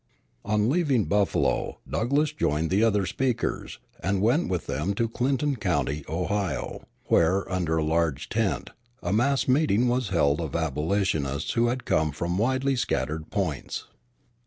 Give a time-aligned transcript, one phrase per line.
[0.43, 6.03] On leaving Buffalo, Douglass joined the other speakers, and went with them to Clinton County,
[6.09, 8.71] Ohio, where, under a large tent,
[9.03, 13.85] a mass meeting was held of abolitionists who had come from widely scattered points.